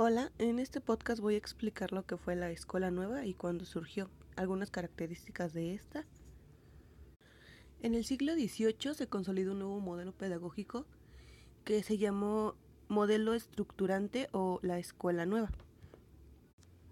Hola, 0.00 0.30
en 0.38 0.60
este 0.60 0.80
podcast 0.80 1.20
voy 1.20 1.34
a 1.34 1.38
explicar 1.38 1.90
lo 1.90 2.06
que 2.06 2.16
fue 2.16 2.36
la 2.36 2.52
escuela 2.52 2.92
nueva 2.92 3.26
y 3.26 3.34
cuándo 3.34 3.64
surgió, 3.64 4.08
algunas 4.36 4.70
características 4.70 5.52
de 5.52 5.74
esta. 5.74 6.06
En 7.82 7.96
el 7.96 8.04
siglo 8.04 8.34
XVIII 8.34 8.94
se 8.94 9.08
consolidó 9.08 9.54
un 9.54 9.58
nuevo 9.58 9.80
modelo 9.80 10.12
pedagógico 10.12 10.86
que 11.64 11.82
se 11.82 11.98
llamó 11.98 12.54
modelo 12.86 13.34
estructurante 13.34 14.28
o 14.30 14.60
la 14.62 14.78
escuela 14.78 15.26
nueva. 15.26 15.50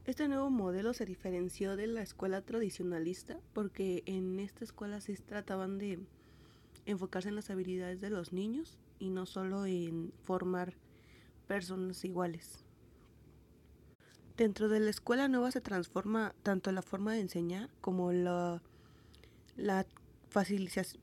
Este 0.04 0.26
nuevo 0.26 0.50
modelo 0.50 0.92
se 0.92 1.06
diferenció 1.06 1.76
de 1.76 1.86
la 1.86 2.02
escuela 2.02 2.42
tradicionalista 2.42 3.38
porque 3.52 4.02
en 4.06 4.40
esta 4.40 4.64
escuela 4.64 5.00
se 5.00 5.14
trataban 5.14 5.78
de 5.78 6.00
enfocarse 6.86 7.28
en 7.28 7.36
las 7.36 7.50
habilidades 7.50 8.00
de 8.00 8.10
los 8.10 8.32
niños 8.32 8.80
y 8.98 9.10
no 9.10 9.26
solo 9.26 9.64
en 9.64 10.12
formar 10.24 10.74
personas 11.46 12.04
iguales. 12.04 12.65
Dentro 14.36 14.68
de 14.68 14.80
la 14.80 14.90
escuela 14.90 15.28
nueva 15.28 15.50
se 15.50 15.62
transforma 15.62 16.34
tanto 16.42 16.70
la 16.70 16.82
forma 16.82 17.14
de 17.14 17.20
enseñar 17.20 17.70
como 17.80 18.12
la, 18.12 18.60
la 19.56 19.86
facilitación 20.28 21.00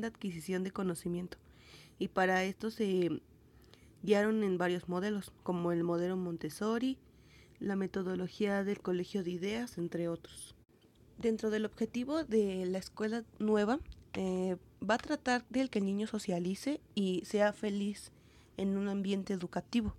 de 0.00 0.06
adquisición 0.06 0.62
de 0.62 0.70
conocimiento. 0.70 1.38
Y 1.98 2.06
para 2.06 2.44
esto 2.44 2.70
se 2.70 3.20
guiaron 4.04 4.44
en 4.44 4.58
varios 4.58 4.88
modelos, 4.88 5.32
como 5.42 5.72
el 5.72 5.82
modelo 5.82 6.16
Montessori, 6.16 6.98
la 7.58 7.74
metodología 7.74 8.62
del 8.62 8.80
colegio 8.80 9.24
de 9.24 9.32
ideas, 9.32 9.76
entre 9.76 10.08
otros. 10.08 10.54
Dentro 11.18 11.50
del 11.50 11.64
objetivo 11.64 12.22
de 12.22 12.64
la 12.66 12.78
escuela 12.78 13.24
nueva, 13.40 13.80
eh, 14.12 14.56
va 14.88 14.94
a 14.94 14.98
tratar 14.98 15.44
de 15.50 15.68
que 15.68 15.80
el 15.80 15.84
niño 15.84 16.06
socialice 16.06 16.80
y 16.94 17.24
sea 17.24 17.52
feliz 17.52 18.12
en 18.56 18.76
un 18.76 18.88
ambiente 18.88 19.32
educativo. 19.32 19.96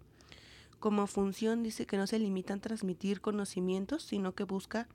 Como 0.79 1.07
función 1.07 1.63
dice 1.63 1.85
que 1.85 1.97
no 1.97 2.05
se 2.05 2.19
limita 2.19 2.53
a 2.53 2.57
transmitir 2.57 3.21
conocimientos, 3.21 4.03
sino 4.03 4.35
que 4.35 4.43
busca 4.43 4.87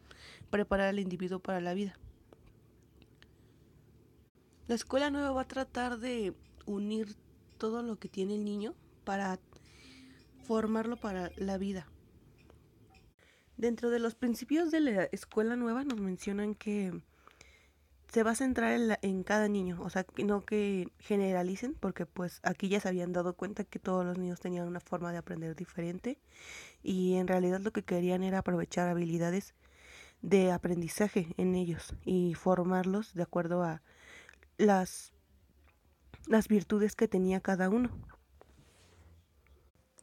preparar 0.50 0.88
al 0.88 1.00
individuo 1.00 1.40
para 1.40 1.60
la 1.60 1.74
vida. 1.74 1.98
La 4.68 4.76
escuela 4.76 5.10
nueva 5.10 5.32
va 5.32 5.42
a 5.42 5.48
tratar 5.48 5.98
de 5.98 6.34
unir 6.66 7.16
todo 7.58 7.82
lo 7.82 7.98
que 7.98 8.08
tiene 8.08 8.34
el 8.34 8.44
niño 8.44 8.74
para 9.04 9.40
formarlo 10.44 10.96
para 10.96 11.30
la 11.36 11.58
vida. 11.58 11.88
Dentro 13.56 13.90
de 13.90 13.98
los 13.98 14.14
principios 14.14 14.70
de 14.70 14.80
la 14.80 15.04
escuela 15.04 15.56
nueva 15.56 15.84
nos 15.84 16.00
mencionan 16.00 16.54
que 16.54 16.92
se 18.12 18.22
va 18.22 18.32
a 18.32 18.34
centrar 18.34 18.72
en, 18.72 18.96
en, 19.00 19.22
cada 19.22 19.48
niño, 19.48 19.80
o 19.80 19.88
sea, 19.88 20.04
no 20.22 20.44
que 20.44 20.88
generalicen, 20.98 21.74
porque 21.74 22.04
pues 22.04 22.40
aquí 22.42 22.68
ya 22.68 22.78
se 22.78 22.88
habían 22.88 23.12
dado 23.12 23.34
cuenta 23.34 23.64
que 23.64 23.78
todos 23.78 24.04
los 24.04 24.18
niños 24.18 24.38
tenían 24.38 24.68
una 24.68 24.80
forma 24.80 25.12
de 25.12 25.18
aprender 25.18 25.56
diferente 25.56 26.18
y 26.82 27.14
en 27.14 27.26
realidad 27.26 27.60
lo 27.60 27.72
que 27.72 27.82
querían 27.82 28.22
era 28.22 28.38
aprovechar 28.38 28.88
habilidades 28.88 29.54
de 30.20 30.52
aprendizaje 30.52 31.34
en 31.38 31.54
ellos 31.54 31.94
y 32.04 32.34
formarlos 32.34 33.14
de 33.14 33.22
acuerdo 33.22 33.62
a 33.62 33.80
las, 34.58 35.12
las 36.26 36.48
virtudes 36.48 36.94
que 36.96 37.08
tenía 37.08 37.40
cada 37.40 37.70
uno. 37.70 37.90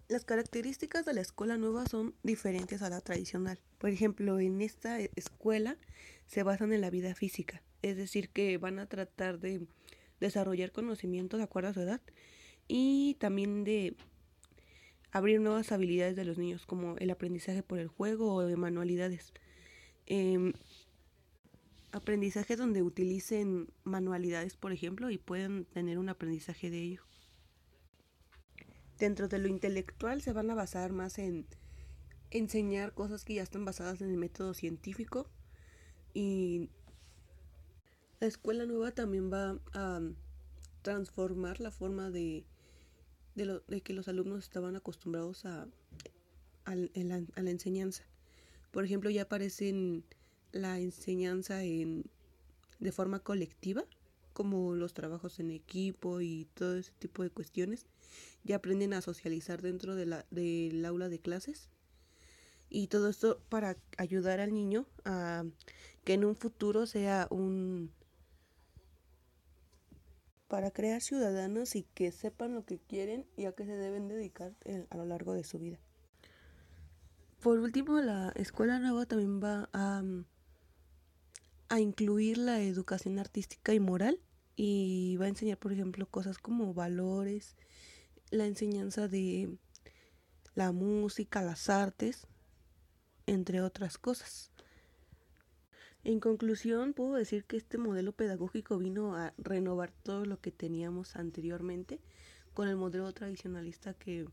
Las 0.10 0.26
características 0.26 1.06
de 1.06 1.14
la 1.14 1.22
escuela 1.22 1.58
nueva 1.58 1.86
son 1.86 2.14
diferentes 2.24 2.82
a 2.82 2.90
la 2.90 3.00
tradicional. 3.00 3.62
Por 3.78 3.90
ejemplo, 3.92 4.40
en 4.40 4.62
esta 4.62 5.00
escuela 5.00 5.78
se 6.26 6.44
basan 6.44 6.74
en 6.74 6.82
la 6.82 6.90
vida 6.90 7.16
física 7.16 7.64
es 7.82 7.98
decir, 7.98 8.30
que 8.30 8.58
van 8.58 8.80
a 8.80 8.88
tratar 8.88 9.40
de 9.40 9.66
desarrollar 10.20 10.72
conocimiento 10.72 11.38
de 11.38 11.44
acuerdo 11.44 11.70
a 11.70 11.74
su 11.74 11.82
edad 11.82 12.02
y 12.68 13.16
también 13.20 13.64
de 13.64 13.96
abrir 15.12 15.40
nuevas 15.40 15.72
habilidades 15.72 16.16
de 16.16 16.26
los 16.26 16.38
niños, 16.38 16.66
como 16.66 16.96
el 16.98 17.10
aprendizaje 17.10 17.64
por 17.64 17.80
el 17.80 17.88
juego 17.88 18.34
o 18.34 18.42
de 18.42 18.58
manualidades. 18.58 19.34
Eh, 20.06 20.54
aprendizaje 21.92 22.56
donde 22.56 22.84
utilicen 22.84 23.72
manualidades, 23.84 24.56
por 24.56 24.72
ejemplo, 24.72 25.10
y 25.10 25.18
puedan 25.18 25.66
tener 25.66 25.98
un 25.98 26.10
aprendizaje 26.10 26.70
de 26.70 26.82
ello. 26.84 27.09
Dentro 29.00 29.28
de 29.28 29.40
lo 29.40 29.48
intelectual 29.48 30.22
se 30.22 30.34
van 30.34 30.52
a 30.52 30.56
basar 30.56 30.92
más 30.92 31.18
en 31.20 31.48
enseñar 32.32 32.94
cosas 32.94 33.24
que 33.24 33.36
ya 33.36 33.44
están 33.44 33.66
basadas 33.66 34.02
en 34.02 34.10
el 34.12 34.18
método 34.18 34.54
científico 34.54 35.30
y 36.14 36.70
la 38.20 38.28
escuela 38.28 38.66
nueva 38.66 38.92
también 38.92 39.32
va 39.32 39.58
a 39.74 40.02
transformar 40.82 41.60
la 41.60 41.72
forma 41.72 42.10
de, 42.10 42.46
de, 43.36 43.82
que 43.82 43.94
los 43.94 44.08
alumnos 44.08 44.44
estaban 44.44 44.76
acostumbrados 44.76 45.46
a, 45.46 45.68
la, 46.66 47.50
enseñanza. 47.50 48.04
Por 48.72 48.84
ejemplo, 48.84 49.10
ya 49.10 49.24
aparecen 49.24 50.04
la 50.52 50.80
enseñanza 50.80 51.64
en, 51.64 52.06
de 52.80 52.92
forma 52.92 53.20
colectiva, 53.20 53.86
como 54.40 54.74
los 54.74 54.94
trabajos 54.94 55.38
en 55.42 55.52
equipo 55.52 56.22
y 56.22 56.48
todo 56.54 56.78
ese 56.78 56.94
tipo 56.94 57.24
de 57.24 57.30
cuestiones. 57.30 57.88
Ya 58.46 58.56
aprenden 58.56 58.94
a 58.94 59.02
socializar 59.02 59.62
dentro 59.62 59.96
de 59.96 60.06
la, 60.06 60.26
del 60.32 60.86
aula 60.86 61.10
de 61.10 61.20
clases. 61.20 61.68
Y 62.70 62.88
todo 62.88 63.10
esto 63.10 63.42
para 63.50 63.76
ayudar 63.98 64.40
al 64.40 64.54
niño 64.54 64.86
a 65.04 65.44
que 66.06 66.14
en 66.14 66.24
un 66.24 66.38
futuro 66.38 66.86
sea 66.86 67.28
un, 67.32 67.92
para 70.48 70.72
crear 70.72 71.02
ciudadanos 71.02 71.76
y 71.76 71.84
que 71.84 72.14
sepan 72.14 72.56
lo 72.56 72.64
que 72.64 72.80
quieren 72.80 73.26
y 73.36 73.44
a 73.44 73.52
qué 73.52 73.66
se 73.66 73.76
deben 73.76 74.08
dedicar 74.08 74.54
a 74.90 74.96
lo 74.96 75.04
largo 75.04 75.34
de 75.34 75.44
su 75.44 75.60
vida. 75.60 75.80
Por 77.42 77.60
último, 77.60 78.00
la 78.00 78.32
escuela 78.38 78.80
nueva 78.80 79.06
también 79.06 79.44
va 79.44 79.68
a, 79.74 80.02
a 81.68 81.80
incluir 81.82 82.38
la 82.38 82.62
educación 82.62 83.20
artística 83.20 83.74
y 83.74 83.82
moral 83.82 84.22
y 84.62 85.16
va 85.16 85.24
a 85.24 85.30
enseñar, 85.30 85.58
por 85.58 85.72
ejemplo, 85.72 86.06
cosas 86.06 86.38
como 86.38 86.74
valores, 86.74 87.56
la 88.30 88.46
enseñanza 88.46 89.08
de 89.08 89.58
la 90.54 90.74
música, 90.74 91.42
las 91.42 91.70
artes, 91.70 92.28
entre 93.26 93.62
otras 93.62 93.98
cosas. 93.98 94.52
En 96.04 96.20
conclusión, 96.20 96.92
puedo 96.94 97.14
decir 97.14 97.46
que 97.46 97.56
este 97.56 97.78
modelo 97.78 98.12
pedagógico 98.12 98.78
vino 98.78 99.16
a 99.16 99.34
renovar 99.38 99.94
todo 100.04 100.26
lo 100.26 100.42
que 100.42 100.52
teníamos 100.52 101.16
anteriormente 101.16 102.02
con 102.54 102.68
el 102.68 102.76
modelo 102.76 103.14
tradicionalista 103.14 103.94
que 103.94 104.28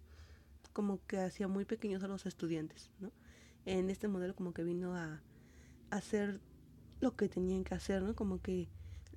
como 0.73 1.07
que 1.07 1.21
hacía 1.21 1.47
muy 1.47 1.65
pequeños 1.65 2.03
a 2.03 2.09
los 2.09 2.27
estudiantes, 2.27 2.91
¿no? 2.99 3.13
En 3.65 3.91
este 3.91 4.09
modelo 4.09 4.35
como 4.35 4.53
que 4.53 4.65
vino 4.65 4.97
a, 4.97 5.23
hacer 5.91 6.41
lo 6.99 7.15
que 7.15 7.29
tenían 7.29 7.63
que 7.63 7.77
hacer, 7.77 8.03
¿no? 8.03 8.17
Como 8.17 8.43
que 8.43 8.69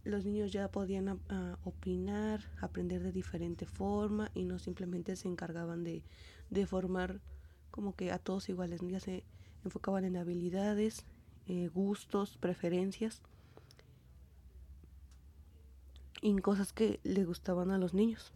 los 0.04 0.26
niños 0.26 0.52
ya 0.52 0.72
podían 0.72 1.20
opinar, 1.64 2.42
aprender 2.62 3.04
de 3.04 3.12
diferente 3.12 3.66
forma 3.66 4.32
y 4.34 4.46
no 4.46 4.60
simplemente 4.60 5.16
se 5.16 5.28
encargaban 5.28 5.84
de, 5.84 6.04
de 6.50 6.66
formar 6.66 7.20
como 7.72 7.96
que 7.96 8.12
a 8.12 8.20
todos 8.20 8.50
iguales, 8.50 8.82
ya 8.82 9.00
se 9.00 9.24
enfocaban 9.64 10.06
en 10.06 10.18
habilidades 10.18 11.06
eh, 11.48 11.70
gustos, 11.74 12.38
preferencias 12.38 13.22
y 16.22 16.36
cosas 16.38 16.74
que 16.74 17.00
le 17.04 17.26
gustaban 17.26 17.72
a 17.72 17.78
los 17.78 17.94
niños. 17.94 18.32